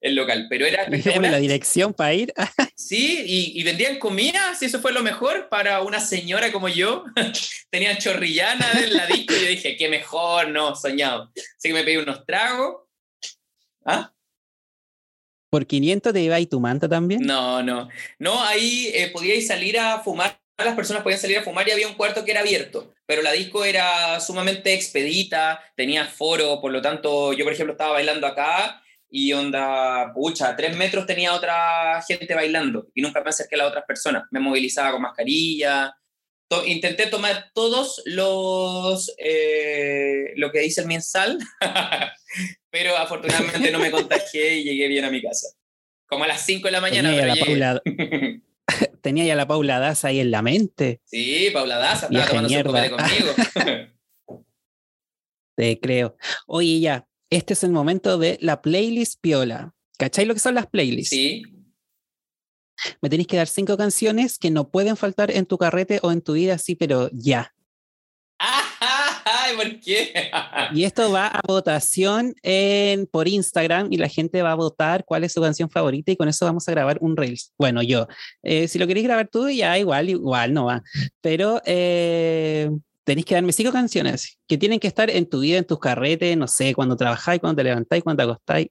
[0.03, 0.87] el local, pero era...
[0.88, 2.35] la dirección para ir.
[2.75, 3.23] sí,
[3.55, 7.05] y, vendían comida, si eso fue lo mejor para una señora como yo.
[7.71, 11.31] Tenían chorrillana en la disco y yo dije, qué mejor, no, soñado.
[11.37, 12.83] Así que me pedí unos tragos.
[13.87, 14.12] ¿Ah?
[15.49, 17.23] ¿Por 500 te iba y tu manta también?
[17.23, 17.88] No, no.
[18.19, 21.88] No, ahí eh, podíais salir a fumar, las personas podían salir a fumar y había
[21.88, 26.81] un cuarto que era abierto, pero la disco era sumamente expedita, tenía foro, por lo
[26.81, 28.83] tanto yo por ejemplo estaba bailando acá
[29.14, 33.59] y onda, pucha, a tres metros tenía otra gente bailando y nunca me acerqué a
[33.59, 34.25] las otras personas.
[34.31, 35.94] Me movilizaba con mascarilla.
[36.64, 41.38] intenté tomar todos los, eh, lo que dice el mensal,
[42.70, 45.48] pero afortunadamente no me contagié y llegué bien a mi casa.
[46.07, 47.11] Como a las 5 de la mañana.
[47.11, 47.83] Tenía, ya la, Paula,
[49.03, 51.03] tenía ya la Paula Daza ahí en la mente.
[51.05, 53.35] Sí, Paula Daza, estaba tomando su conmigo.
[55.55, 56.16] Te creo.
[56.46, 59.73] Oye, ya, este es el momento de la playlist piola.
[59.99, 61.16] ¿Cacháis lo que son las playlists?
[61.16, 61.42] Sí.
[63.01, 66.21] Me tenéis que dar cinco canciones que no pueden faltar en tu carrete o en
[66.21, 67.55] tu vida, sí, pero ya.
[69.25, 70.31] Ay, ¿por qué?
[70.75, 75.25] y esto va a votación en, por Instagram y la gente va a votar cuál
[75.25, 77.55] es su canción favorita y con eso vamos a grabar un Reels.
[77.57, 78.09] Bueno, yo.
[78.42, 80.83] Eh, si lo queréis grabar tú, ya igual, igual no va.
[81.23, 82.68] Pero eh,
[83.05, 86.37] tenéis que darme cinco canciones que tienen que estar en tu vida, en tus carretes,
[86.37, 88.69] no sé, cuando trabajáis, cuando te levantáis, cuando te acostáis.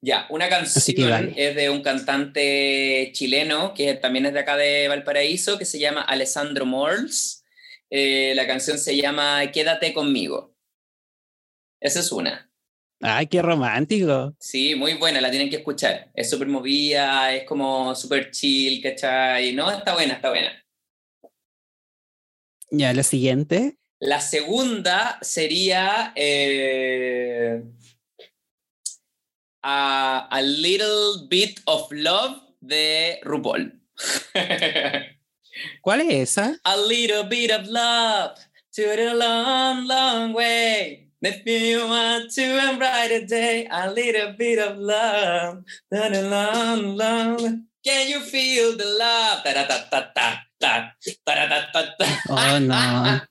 [0.00, 5.58] Ya, una canción es de un cantante chileno que también es de acá de Valparaíso,
[5.58, 7.44] que se llama Alessandro Morls.
[7.88, 10.56] Eh, la canción se llama Quédate conmigo.
[11.80, 12.50] Esa es una.
[13.00, 14.34] Ay, qué romántico.
[14.38, 16.10] Sí, muy buena, la tienen que escuchar.
[16.14, 19.52] Es súper movida, es como súper chill, ¿cachai?
[19.52, 20.61] No, está buena, está buena.
[22.74, 23.76] Ya, la siguiente.
[24.00, 27.62] La segunda sería eh,
[29.62, 33.78] a, Little Bit of Love de RuPaul.
[35.82, 36.58] ¿Cuál es esa?
[36.64, 38.36] A Little Bit of Love
[38.74, 41.10] to the long, long way.
[41.20, 46.96] If you want to a brighter day, a little bit of love, to the long,
[46.96, 47.66] long.
[47.84, 49.44] Can you feel the love?
[49.44, 50.41] Ta ta ta ta.
[52.28, 53.22] Oh, no.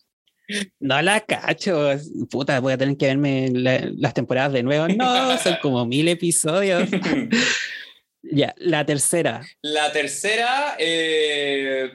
[0.80, 1.92] No la cacho.
[2.30, 4.88] Puta, voy a tener que verme las temporadas de nuevo.
[4.88, 6.90] No, son como mil episodios.
[8.22, 9.42] ya, la tercera.
[9.62, 11.90] La tercera, eh,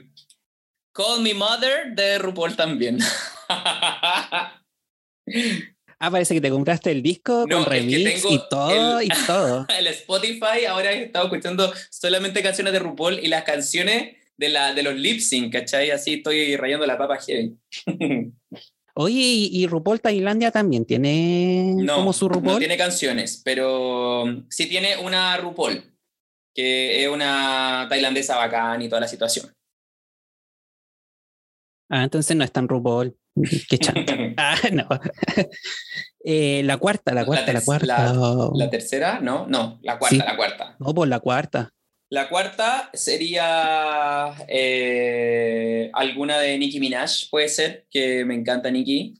[0.92, 2.99] Call Me Mother de RuPaul también.
[5.99, 9.66] Ah, parece que te compraste el disco con remix y todo, y todo.
[9.79, 14.75] El Spotify, ahora he estado escuchando solamente canciones de RuPaul y las canciones de, la,
[14.75, 15.90] de los lip sync, ¿cachai?
[15.90, 17.57] Así estoy rayando la papa heavy.
[18.99, 22.55] Oye, ¿y, RuPaul Tailandia también tiene como su RuPaul?
[22.55, 25.94] No tiene canciones, pero sí tiene una RuPaul,
[26.55, 29.53] que es una tailandesa bacán y toda la situación.
[31.90, 33.14] Ah, entonces no es tan RuPaul.
[33.68, 34.16] Qué chanta.
[34.38, 34.88] ah, no.
[36.29, 38.12] Eh, la cuarta, la cuarta, la, cuarta.
[38.53, 39.20] La, tercera?
[39.20, 40.77] No, no, la cuarta, la cuarta.
[40.81, 41.72] No, pues la cuarta.
[42.09, 49.14] La cuarta sería eh, alguna de Nicki Minaj, puede ser, que me encanta Nicki.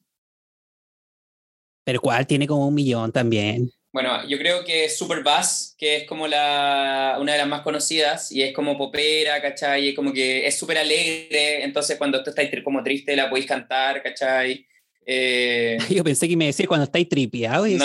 [1.85, 2.27] Pero ¿cuál?
[2.27, 3.71] Tiene como un millón también.
[3.93, 8.31] Bueno, yo creo que Super Bass, que es como la, una de las más conocidas,
[8.31, 9.87] y es como popera, ¿cachai?
[9.87, 13.47] Y es como que es súper alegre, entonces cuando tú estás como triste la podéis
[13.47, 14.67] cantar, ¿cachai?
[15.05, 17.79] Eh, yo pensé que me decías cuando estáis tripeado y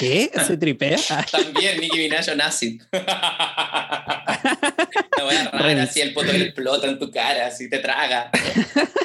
[0.00, 0.30] ¿qué?
[0.46, 0.96] ¿Se tripea?
[1.30, 2.78] También Nicki Minaj o Nazi.
[2.88, 2.96] Te
[5.22, 8.30] voy a agarrar así el poto explota en tu cara, así te traga.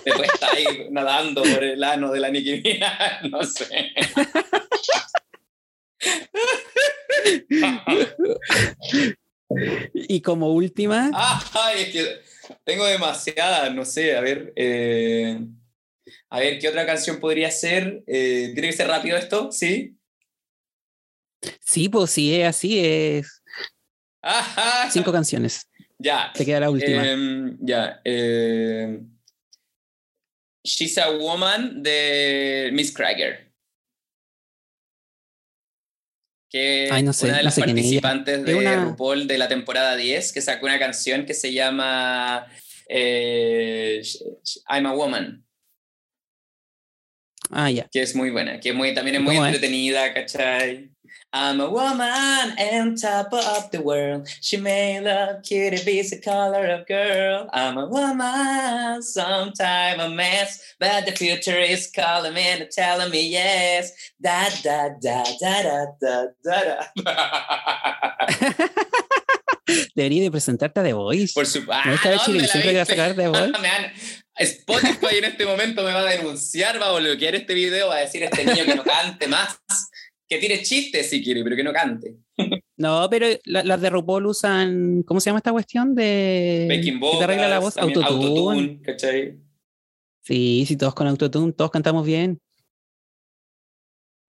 [0.06, 3.92] Después está ahí nadando por el ano de la Nicki Minaj, no sé.
[9.94, 11.12] y como última.
[11.54, 12.22] Ay, es que
[12.64, 14.54] tengo demasiadas, no sé, a ver.
[14.56, 15.40] Eh,
[16.30, 18.04] a ver, ¿qué otra canción podría ser?
[18.08, 19.52] Eh, ¿Tiene que ser rápido esto?
[19.52, 19.98] ¿Sí?
[21.62, 23.42] Sí, pues sí, es así, es.
[24.92, 25.70] Cinco canciones.
[25.98, 26.32] Ya.
[26.34, 27.08] Te queda la última.
[27.08, 28.02] Em, ya.
[28.04, 29.00] Eh,
[30.64, 33.52] She's a Woman de Miss Krager.
[36.50, 40.42] Que Ay, no sé, una de las participantes de RuPaul de la temporada 10, que
[40.42, 42.48] sacó una canción que se llama
[42.88, 44.02] eh,
[44.70, 45.46] I'm a Woman.
[47.52, 47.88] Ah, ya.
[47.92, 50.95] Que es muy buena, que es muy, también es muy entretenida, ¿cachai?
[51.38, 54.30] I'm a woman on top of the world.
[54.40, 57.50] She may look cute, be the color of girl.
[57.52, 63.28] I'm a woman, sometime a mess, but the future is calling me and telling me
[63.28, 63.92] yes.
[64.18, 66.86] Da da da da da da da.
[67.04, 67.36] da.
[69.94, 71.34] Debería de presentarte a The Voice.
[71.34, 71.90] Por supuesto.
[71.90, 73.52] ¿No ah, Chile siempre que va a sacar The Voice?
[74.38, 78.00] Spotify en este momento me va a denunciar, va a bloquear este video, va a
[78.00, 79.60] decir este niño que no cante más,
[80.28, 82.16] que tire chistes si quiere, pero que no cante.
[82.78, 85.96] No, pero las de RuPaul usan, ¿cómo se llama esta cuestión?
[85.96, 88.06] De Baking te arregla la voz, autotune.
[88.06, 89.40] autotune ¿cachai?
[90.22, 92.40] Sí, sí, todos con autotune, todos cantamos bien.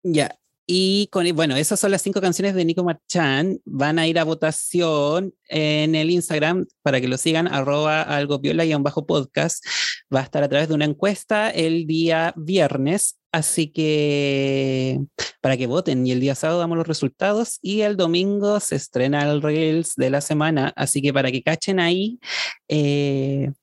[0.04, 0.40] Ya,
[0.72, 3.60] y con, bueno, esas son las cinco canciones de Nico Marchán.
[3.66, 8.66] Van a ir a votación en el Instagram para que lo sigan, arroba algo viola
[8.66, 9.66] y bajo podcast.
[10.14, 13.18] Va a estar a través de una encuesta el día viernes.
[13.32, 15.00] Así que
[15.42, 19.24] para que voten y el día sábado damos los resultados y el domingo se estrena
[19.24, 20.72] el Reels de la semana.
[20.76, 22.20] Así que para que cachen ahí
[22.68, 23.54] eh,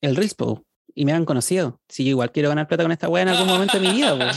[0.00, 0.34] el Reels
[0.94, 1.80] y me han conocido.
[1.88, 4.16] Si yo igual quiero ganar plata con esta weá en algún momento de mi vida,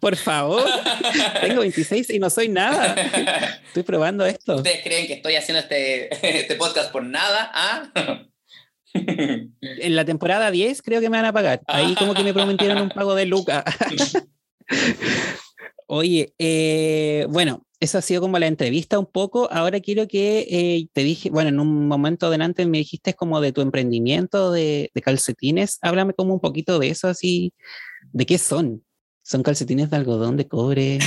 [0.00, 0.64] por favor.
[1.40, 2.94] Tengo 26 y no soy nada.
[3.66, 4.56] Estoy probando esto.
[4.56, 7.50] ¿Ustedes creen que estoy haciendo este, este podcast por nada?
[7.52, 7.90] ¿Ah?
[8.92, 11.60] En la temporada 10 creo que me van a pagar.
[11.66, 13.64] Ahí como que me prometieron un pago de Luca.
[15.86, 19.50] Oye, eh, bueno, eso ha sido como la entrevista un poco.
[19.50, 23.52] Ahora quiero que eh, te dije, bueno, en un momento adelante me dijiste como de
[23.52, 25.78] tu emprendimiento de, calcetines.
[25.80, 27.54] Háblame como un poquito de eso, así,
[28.12, 28.84] ¿de qué son?
[29.22, 30.98] ¿Son calcetines de algodón, de cobre?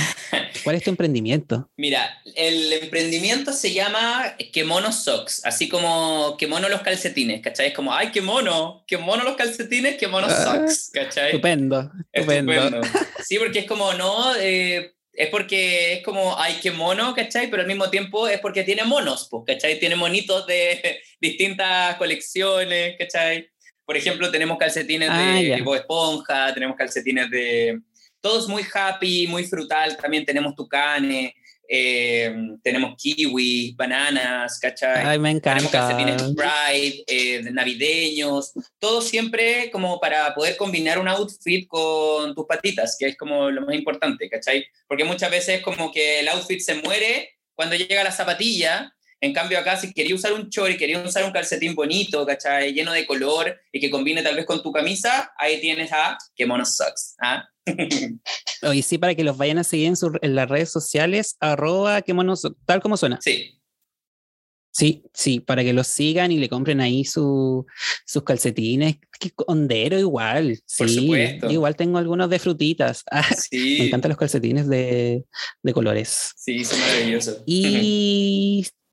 [0.64, 1.70] ¿Cuál es tu emprendimiento?
[1.76, 7.68] Mira, el emprendimiento se llama Que Mono Socks, así como Que Mono los calcetines, ¿cachai?
[7.68, 11.26] Es como, ay, qué mono, qué mono los calcetines, qué mono ah, socks, ¿cachai?
[11.26, 12.80] Estupendo, estupendo.
[13.24, 17.48] Sí, porque es como, no, eh, es porque es como, ay, qué mono, ¿cachai?
[17.48, 19.78] Pero al mismo tiempo es porque tiene monos, pues, ¿cachai?
[19.78, 23.48] Tiene monitos de distintas colecciones, ¿cachai?
[23.84, 27.80] Por ejemplo, tenemos calcetines ah, de tipo esponja, tenemos calcetines de...
[28.20, 31.34] Todos muy happy, muy frutal, también tenemos tucanes,
[31.68, 35.04] eh, tenemos kiwi, bananas, ¿cachai?
[35.04, 35.70] Ay, me encanta.
[35.70, 42.46] Tenemos calcetines Pride, eh, navideños, todo siempre como para poder combinar un outfit con tus
[42.46, 44.64] patitas, que es como lo más importante, ¿cachai?
[44.86, 49.58] Porque muchas veces como que el outfit se muere cuando llega la zapatilla, en cambio
[49.58, 52.72] acá si quería usar un short y quería usar un calcetín bonito, ¿cachai?
[52.72, 56.46] Lleno de color y que combine tal vez con tu camisa, ahí tienes a que
[56.46, 57.48] mono sucks, ¿ah?
[58.62, 62.14] Oye, sí, para que los vayan a seguir en, las redes sociales, arroba que
[62.66, 63.18] tal como suena.
[63.20, 63.60] Sí.
[64.76, 67.64] Sí, sí, para que los sigan y le compren ahí sus
[68.24, 68.96] calcetines.
[69.20, 70.58] Que hondero igual.
[70.76, 71.48] Por sí, supuesto.
[71.48, 73.04] Igual tengo algunos de frutitas.
[73.10, 73.76] Ah, sí.
[73.78, 75.24] Me encantan los calcetines de,
[75.62, 76.32] de colores.
[76.36, 77.42] Sí, son maravillosos.
[77.46, 78.66] Y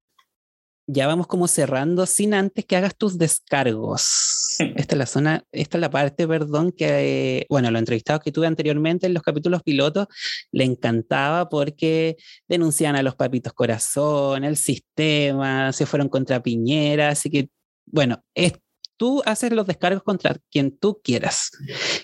[0.87, 4.55] ya vamos como cerrando sin antes que hagas tus descargos.
[4.75, 8.47] Esta es la zona, esta es la parte, perdón, que, bueno, los entrevistados que tuve
[8.47, 10.07] anteriormente en los capítulos pilotos
[10.51, 12.17] le encantaba porque
[12.47, 17.49] denuncian a los papitos corazón, el sistema, se fueron contra Piñera, así que,
[17.87, 18.53] bueno, es
[19.01, 21.49] tú haces los descargos contra quien tú quieras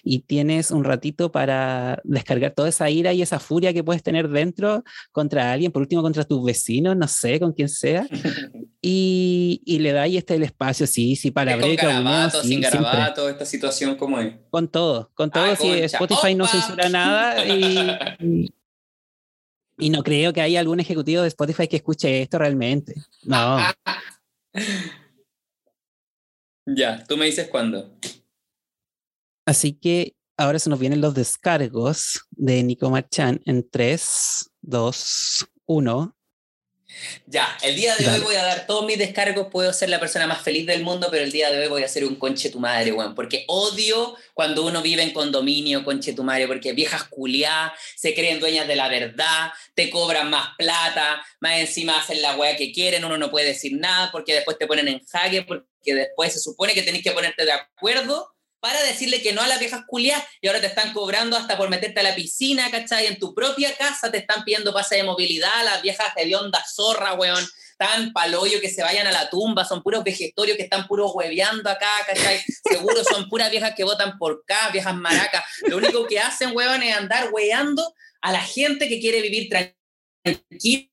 [0.03, 4.29] y tienes un ratito para descargar toda esa ira y esa furia que puedes tener
[4.29, 8.07] dentro contra alguien, por último contra tus vecinos, no sé, con quien sea,
[8.81, 13.45] y, y le dais este el espacio, sí, sí, para Con garabato, sin garabato, esta
[13.45, 14.35] situación como es.
[14.49, 18.49] Con todo, con todo, si Spotify no censura nada y,
[19.77, 22.95] y no creo que haya algún ejecutivo de Spotify que escuche esto realmente.
[23.23, 23.57] No.
[26.69, 27.97] Ya, tú me dices cuándo.
[29.45, 36.16] Así que ahora se nos vienen los descargos de Nico Marchán en 3, 2, 1.
[37.25, 40.25] Ya, el día de hoy voy a dar todos mis descargos, puedo ser la persona
[40.25, 42.59] más feliz del mundo, pero el día de hoy voy a ser un conche tu
[42.59, 47.73] madre, weón, porque odio cuando uno vive en condominio, conche tu madre, porque viejas culiadas
[47.95, 52.55] se creen dueñas de la verdad, te cobran más plata, más encima hacen la weá
[52.55, 56.31] que quieren, uno no puede decir nada, porque después te ponen en jaque, porque después
[56.31, 58.36] se supone que tenés que ponerte de acuerdo
[58.67, 61.69] para decirle que no a las viejas culias y ahora te están cobrando hasta por
[61.69, 63.05] meterte a la piscina, ¿cachai?
[63.05, 67.13] En tu propia casa te están pidiendo pase de movilidad, las viejas de onda zorra,
[67.13, 67.47] weón,
[67.77, 71.69] tan paloyo que se vayan a la tumba, son puros vegetorios que están puros hueveando
[71.69, 72.43] acá, ¿cachai?
[72.69, 75.45] Seguro son puras viejas que votan por acá, viejas maracas.
[75.61, 80.89] Lo único que hacen, weón, es andar weando a la gente que quiere vivir tranquila,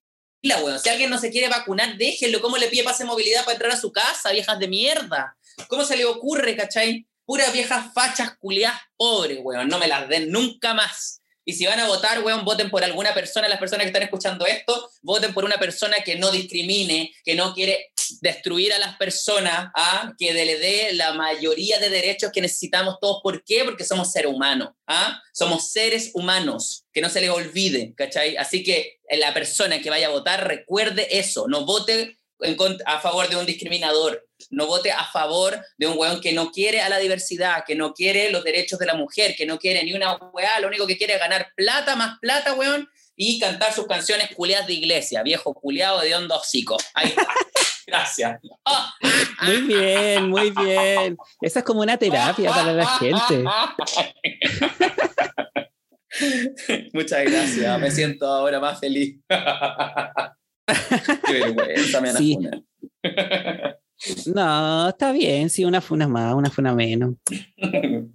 [0.63, 0.79] weón.
[0.79, 2.41] Si alguien no se quiere vacunar, déjenlo.
[2.41, 5.37] ¿Cómo le pide pase de movilidad para entrar a su casa, viejas de mierda?
[5.67, 7.05] ¿Cómo se le ocurre, cachai?
[7.25, 9.69] Puras viejas fachas culiadas pobres, weón.
[9.69, 11.23] No me las den nunca más.
[11.47, 14.47] Y si van a votar, weón, voten por alguna persona, las personas que están escuchando
[14.47, 19.71] esto, voten por una persona que no discrimine, que no quiere destruir a las personas,
[19.75, 20.15] ¿ah?
[20.19, 23.21] que le dé la mayoría de derechos que necesitamos todos.
[23.23, 23.63] ¿Por qué?
[23.65, 25.21] Porque somos seres humanos, ¿ah?
[25.33, 28.37] Somos seres humanos, que no se les olvide, ¿cachai?
[28.37, 32.19] Así que la persona que vaya a votar, recuerde eso, no vote
[32.87, 36.81] a favor de un discriminador, no vote a favor de un weón que no quiere
[36.81, 39.93] a la diversidad, que no quiere los derechos de la mujer, que no quiere ni
[39.93, 43.87] una weá, lo único que quiere es ganar plata, más plata, weón, y cantar sus
[43.87, 46.77] canciones culiadas de iglesia, viejo culiado de hondo hocico.
[46.95, 47.27] Ahí está.
[47.87, 48.41] Gracias.
[49.43, 51.17] Muy bien, muy bien.
[51.41, 53.45] Esa es como una terapia para la gente.
[56.93, 59.19] Muchas gracias, me siento ahora más feliz.
[61.27, 62.39] Qué vergüenza, me sí.
[64.35, 67.15] No, está bien, sí, una funa más, una funa menos.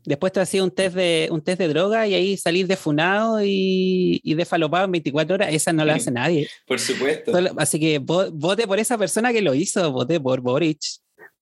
[0.03, 3.43] Después te hacía un test de un test de droga y ahí salir de funado
[3.43, 6.47] y, y de falopado en 24 horas, esa no la hace nadie.
[6.67, 7.31] Por supuesto.
[7.57, 10.79] así que vote por esa persona que lo hizo, vote por Boric,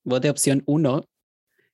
[0.04, 1.06] vote opción 1.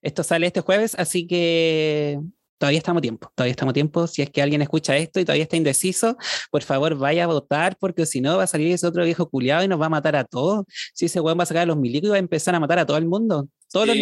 [0.02, 2.20] Esto sale este jueves, así que
[2.58, 4.06] todavía estamos a tiempo, todavía estamos a tiempo.
[4.06, 6.16] Si es que alguien escucha esto y todavía está indeciso,
[6.50, 9.64] por favor vaya a votar, porque si no va a salir ese otro viejo culiado
[9.64, 10.64] y nos va a matar a todos.
[10.92, 12.78] Si ese weón va a sacar a los milicos y va a empezar a matar
[12.78, 13.48] a todo el mundo.
[13.70, 13.92] Todo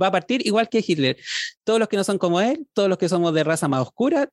[0.00, 1.16] va a partir igual que Hitler.
[1.64, 4.28] Todos los que no son como él, todos los que somos de raza más oscura,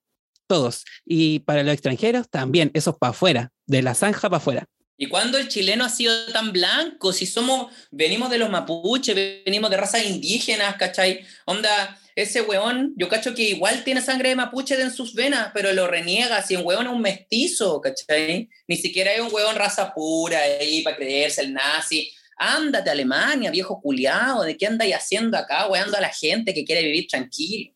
[0.47, 0.85] todos.
[1.05, 4.65] Y para los extranjeros también, esos para afuera, de la zanja para afuera.
[4.99, 7.13] ¿Y cuándo el chileno ha sido tan blanco?
[7.13, 9.15] Si somos, venimos de los mapuches,
[9.45, 11.23] venimos de razas indígenas, ¿cachai?
[11.45, 15.71] Onda, ese weón, yo cacho que igual tiene sangre de mapuche en sus venas, pero
[15.71, 18.49] lo reniega, si un weón es un mestizo, ¿cachai?
[18.67, 22.11] Ni siquiera es un weón raza pura ahí para creerse el nazi.
[22.35, 26.65] Ándate a Alemania, viejo culiado, ¿de qué andáis haciendo acá, weando a la gente que
[26.65, 27.71] quiere vivir tranquilo?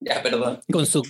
[0.00, 0.62] Ya, perdón.
[0.72, 1.02] Con su,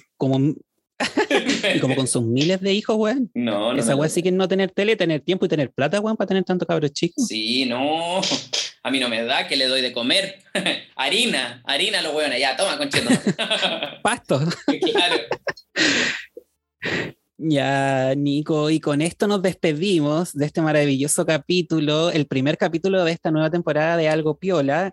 [1.74, 3.30] y como con sus miles de hijos, weón.
[3.34, 3.80] No, no.
[3.80, 6.44] Esa weón sí que no tener tele, tener tiempo y tener plata, weón, para tener
[6.44, 7.26] tantos cabros chicos.
[7.26, 8.20] Sí, no.
[8.82, 10.40] A mí no me da que le doy de comer.
[10.96, 12.40] harina, harina los weones.
[12.40, 13.11] Ya, toma, conchito.
[14.03, 14.40] Pasto.
[14.92, 15.16] claro.
[17.44, 23.11] Ya, Nico, y con esto nos despedimos de este maravilloso capítulo, el primer capítulo de
[23.11, 24.92] esta nueva temporada de Algo Piola.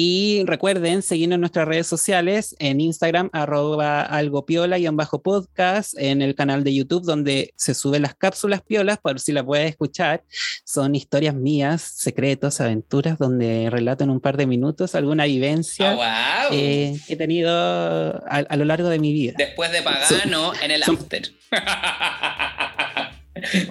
[0.00, 5.22] Y recuerden seguirnos en nuestras redes sociales, en Instagram, arroba algo piola y en bajo
[5.22, 9.42] podcast, en el canal de YouTube donde se suben las cápsulas piolas, por si las
[9.42, 10.22] puedes escuchar.
[10.64, 16.50] Son historias mías, secretos, aventuras, donde relato en un par de minutos alguna vivencia oh,
[16.50, 19.32] que he tenido a, lo largo de mi vida.
[19.36, 21.28] Después de Pagano, en el after.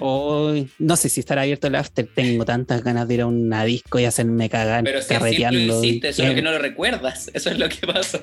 [0.00, 2.06] Hoy, no sé si estará abierto el after.
[2.06, 4.84] Tengo tantas ganas de ir a una disco y hacerme cagar.
[4.84, 7.30] Pero si siempre lo hiciste, solo que no lo recuerdas.
[7.34, 8.20] Eso es lo que pasa.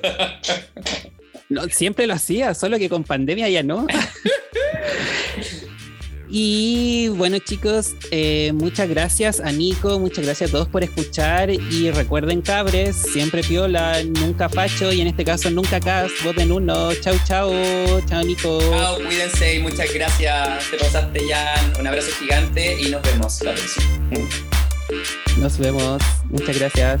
[1.48, 3.86] No, siempre lo hacía, solo que con pandemia ya no.
[6.38, 11.90] Y bueno chicos, eh, muchas gracias a Nico, muchas gracias a todos por escuchar y
[11.90, 17.14] recuerden cabres, siempre piola, nunca facho y en este caso nunca cas, voten uno, chau
[17.24, 17.54] chau,
[18.06, 18.60] chao Nico.
[18.60, 23.54] Chao, cuídense y muchas gracias, te pasaste ya, un abrazo gigante y nos vemos la
[23.54, 23.86] próxima.
[25.38, 27.00] Nos vemos, muchas gracias.